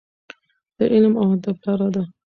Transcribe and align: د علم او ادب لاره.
د 0.77 0.79
علم 0.93 1.13
او 1.21 1.27
ادب 1.35 1.57
لاره. 1.65 2.03